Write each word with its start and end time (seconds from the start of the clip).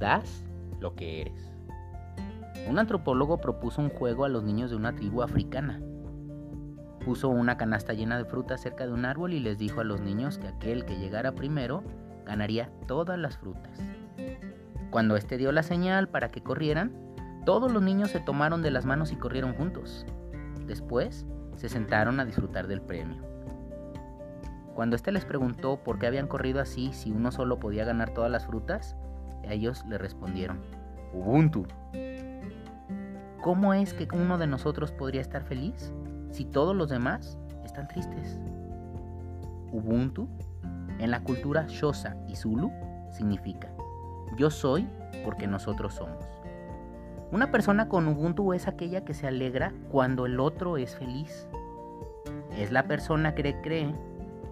das 0.00 0.44
lo 0.80 0.96
que 0.96 1.20
eres. 1.20 1.52
Un 2.68 2.78
antropólogo 2.78 3.38
propuso 3.38 3.80
un 3.80 3.90
juego 3.90 4.24
a 4.24 4.28
los 4.28 4.42
niños 4.42 4.70
de 4.70 4.76
una 4.76 4.94
tribu 4.94 5.22
africana. 5.22 5.80
Puso 7.04 7.28
una 7.28 7.56
canasta 7.56 7.92
llena 7.92 8.18
de 8.18 8.24
frutas 8.24 8.60
cerca 8.60 8.86
de 8.86 8.92
un 8.92 9.04
árbol 9.04 9.32
y 9.32 9.40
les 9.40 9.58
dijo 9.58 9.80
a 9.80 9.84
los 9.84 10.00
niños 10.00 10.38
que 10.38 10.48
aquel 10.48 10.84
que 10.84 10.98
llegara 10.98 11.32
primero 11.32 11.84
ganaría 12.26 12.70
todas 12.86 13.18
las 13.18 13.38
frutas. 13.38 13.78
Cuando 14.90 15.16
éste 15.16 15.36
dio 15.36 15.52
la 15.52 15.62
señal 15.62 16.08
para 16.08 16.30
que 16.30 16.42
corrieran, 16.42 16.92
todos 17.44 17.72
los 17.72 17.82
niños 17.82 18.10
se 18.10 18.20
tomaron 18.20 18.60
de 18.62 18.70
las 18.70 18.84
manos 18.84 19.12
y 19.12 19.16
corrieron 19.16 19.54
juntos. 19.54 20.04
Después 20.66 21.26
se 21.56 21.68
sentaron 21.68 22.20
a 22.20 22.24
disfrutar 22.24 22.66
del 22.66 22.82
premio. 22.82 23.22
Cuando 24.74 24.96
éste 24.96 25.12
les 25.12 25.24
preguntó 25.24 25.82
por 25.82 25.98
qué 25.98 26.06
habían 26.06 26.26
corrido 26.26 26.60
así 26.60 26.92
si 26.92 27.10
uno 27.10 27.32
solo 27.32 27.58
podía 27.58 27.84
ganar 27.84 28.14
todas 28.14 28.30
las 28.30 28.46
frutas, 28.46 28.96
ellos 29.48 29.84
le 29.88 29.98
respondieron, 29.98 30.60
Ubuntu. 31.12 31.66
¿Cómo 33.42 33.74
es 33.74 33.94
que 33.94 34.06
uno 34.12 34.38
de 34.38 34.46
nosotros 34.46 34.92
podría 34.92 35.20
estar 35.20 35.42
feliz 35.42 35.92
si 36.30 36.44
todos 36.44 36.76
los 36.76 36.88
demás 36.88 37.38
están 37.64 37.88
tristes? 37.88 38.38
Ubuntu, 39.72 40.28
en 40.98 41.10
la 41.10 41.22
cultura 41.22 41.66
Xhosa 41.66 42.16
y 42.28 42.36
Zulu, 42.36 42.70
significa 43.10 43.70
yo 44.36 44.50
soy 44.50 44.88
porque 45.24 45.46
nosotros 45.46 45.94
somos. 45.94 46.24
Una 47.30 47.50
persona 47.50 47.88
con 47.88 48.08
Ubuntu 48.08 48.52
es 48.54 48.66
aquella 48.66 49.04
que 49.04 49.14
se 49.14 49.26
alegra 49.26 49.72
cuando 49.90 50.26
el 50.26 50.40
otro 50.40 50.76
es 50.76 50.96
feliz. 50.96 51.46
Es 52.56 52.72
la 52.72 52.84
persona 52.84 53.34
que 53.34 53.60
cree 53.60 53.94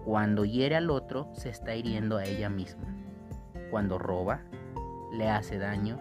cuando 0.05 0.45
hiere 0.45 0.75
al 0.75 0.89
otro 0.89 1.27
se 1.33 1.49
está 1.49 1.75
hiriendo 1.75 2.17
a 2.17 2.25
ella 2.25 2.49
misma. 2.49 2.85
Cuando 3.69 3.97
roba, 3.97 4.41
le 5.11 5.29
hace 5.29 5.57
daño, 5.57 5.97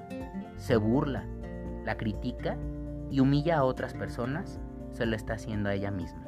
se 0.57 0.77
burla, 0.77 1.25
la 1.85 1.97
critica 1.97 2.57
y 3.11 3.21
humilla 3.21 3.59
a 3.59 3.65
otras 3.65 3.95
personas, 3.95 4.61
se 4.93 5.07
lo 5.07 5.17
está 5.17 5.35
haciendo 5.35 5.69
a 5.69 5.75
ella 5.75 5.91
misma. 5.91 6.27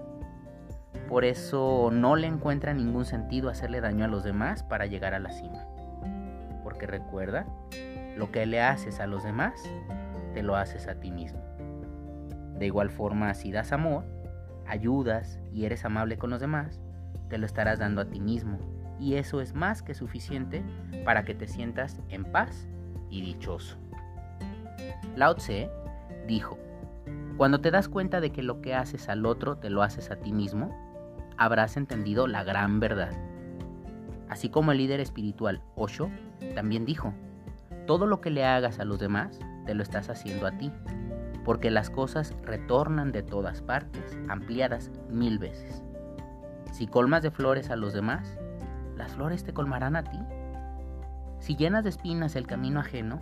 Por 1.09 1.25
eso 1.25 1.91
no 1.93 2.17
le 2.17 2.27
encuentra 2.27 2.73
ningún 2.73 3.05
sentido 3.05 3.51
hacerle 3.51 3.81
daño 3.81 4.05
a 4.05 4.09
los 4.09 4.23
demás 4.23 4.63
para 4.63 4.87
llegar 4.87 5.13
a 5.13 5.19
la 5.19 5.33
cima. 5.33 5.67
Porque 6.63 6.87
recuerda, 6.87 7.47
lo 8.17 8.31
que 8.31 8.47
le 8.47 8.61
haces 8.61 9.01
a 9.01 9.07
los 9.07 9.25
demás, 9.25 9.55
te 10.35 10.43
lo 10.43 10.57
haces 10.57 10.87
a 10.87 10.95
ti 10.95 11.11
mismo. 11.11 11.41
De 12.59 12.67
igual 12.67 12.91
forma, 12.91 13.35
si 13.35 13.51
das 13.51 13.73
amor, 13.73 14.05
ayudas 14.67 15.41
y 15.53 15.65
eres 15.65 15.85
amable 15.85 16.17
con 16.17 16.31
los 16.31 16.41
demás, 16.41 16.81
te 17.29 17.39
lo 17.39 17.47
estarás 17.47 17.79
dando 17.79 18.03
a 18.03 18.11
ti 18.11 18.21
mismo. 18.21 18.59
Y 19.01 19.15
eso 19.15 19.41
es 19.41 19.55
más 19.55 19.83
que 19.83 19.95
suficiente 19.95 20.63
para 21.05 21.25
que 21.25 21.35
te 21.35 21.49
sientas 21.49 22.01
en 22.11 22.25
paz 22.25 22.69
y 23.09 23.23
dichoso. 23.23 23.79
Lao 25.17 25.35
Tse 25.35 25.71
dijo, 26.27 26.59
cuando 27.37 27.61
te 27.61 27.71
das 27.71 27.89
cuenta 27.89 28.21
de 28.21 28.31
que 28.31 28.43
lo 28.43 28.61
que 28.61 28.75
haces 28.75 29.09
al 29.09 29.25
otro 29.25 29.57
te 29.57 29.71
lo 29.71 29.83
haces 29.83 30.11
a 30.11 30.17
ti 30.17 30.33
mismo, 30.33 30.77
habrás 31.39 31.79
entendido 31.79 32.27
la 32.27 32.45
gran 32.45 32.81
verdad. 32.81 33.13
Así 34.29 34.51
como 34.51 34.73
el 34.73 34.79
líder 34.79 35.01
espiritual 35.01 35.63
Osho 35.75 36.11
también 36.55 36.85
dijo, 36.85 37.15
todo 37.87 38.07
lo 38.07 38.21
que 38.21 38.31
le 38.31 38.45
hagas 38.45 38.79
a 38.79 38.85
los 38.85 39.01
demás, 39.01 39.41
te 39.67 39.75
lo 39.75 39.83
estás 39.83 40.11
haciendo 40.11 40.47
a 40.47 40.53
ti, 40.59 40.71
porque 41.45 41.71
las 41.71 41.91
cosas 41.91 42.37
retornan 42.43 43.11
de 43.11 43.23
todas 43.23 43.63
partes, 43.63 44.19
ampliadas 44.29 44.91
mil 45.09 45.39
veces. 45.39 45.83
Si 46.73 46.87
colmas 46.87 47.23
de 47.23 47.31
flores 47.31 47.71
a 47.71 47.77
los 47.77 47.93
demás, 47.93 48.39
las 49.01 49.13
flores 49.13 49.45
te 49.45 49.55
colmarán 49.55 49.97
a 49.97 50.05
ti. 50.05 50.19
Si 51.39 51.57
llenas 51.57 51.83
de 51.83 51.91
espinas 51.91 52.37
el 52.37 52.47
camino 52.47 52.81
ajeno, 52.81 53.21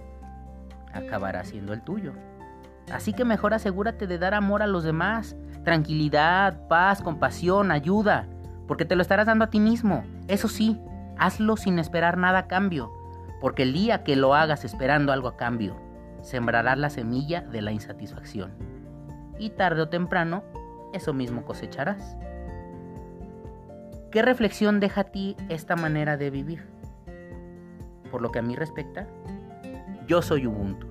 acabará 0.93 1.45
siendo 1.45 1.73
el 1.73 1.83
tuyo. 1.83 2.13
Así 2.93 3.13
que 3.13 3.25
mejor 3.25 3.55
asegúrate 3.55 4.07
de 4.07 4.19
dar 4.19 4.35
amor 4.35 4.63
a 4.63 4.67
los 4.67 4.83
demás, 4.83 5.37
tranquilidad, 5.63 6.67
paz, 6.69 7.01
compasión, 7.01 7.71
ayuda, 7.71 8.27
porque 8.67 8.85
te 8.85 8.97
lo 8.97 9.03
estarás 9.03 9.27
dando 9.27 9.45
a 9.45 9.51
ti 9.51 9.61
mismo. 9.61 10.05
Eso 10.27 10.49
sí, 10.49 10.81
hazlo 11.17 11.57
sin 11.57 11.79
esperar 11.79 12.19
nada 12.19 12.41
a 12.41 12.47
cambio, 12.49 12.91
porque 13.41 13.63
el 13.63 13.73
día 13.73 14.03
que 14.03 14.17
lo 14.17 14.35
hagas 14.35 14.65
esperando 14.65 15.13
algo 15.13 15.29
a 15.29 15.37
cambio, 15.37 15.77
sembrarás 16.23 16.77
la 16.77 16.91
semilla 16.91 17.43
de 17.43 17.63
la 17.63 17.71
insatisfacción. 17.71 18.53
Y 19.39 19.51
tarde 19.51 19.83
o 19.83 19.89
temprano, 19.89 20.43
eso 20.93 21.13
mismo 21.13 21.45
cosecharás. 21.45 22.17
¿Qué 24.11 24.23
reflexión 24.23 24.81
deja 24.81 25.03
a 25.03 25.05
ti 25.05 25.37
esta 25.51 25.77
manera 25.77 26.17
de 26.17 26.31
vivir? 26.31 26.67
Por 28.11 28.23
lo 28.23 28.33
que 28.33 28.39
a 28.39 28.43
mí 28.43 28.57
respecta, 28.57 29.07
yo 30.07 30.23
soy 30.23 30.47
Ubuntu. 30.47 30.88